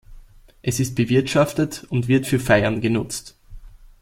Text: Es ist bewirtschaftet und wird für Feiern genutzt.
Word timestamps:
Es 0.63 0.79
ist 0.79 0.95
bewirtschaftet 0.95 1.83
und 1.91 2.07
wird 2.07 2.25
für 2.25 2.39
Feiern 2.39 2.81
genutzt. 2.81 3.35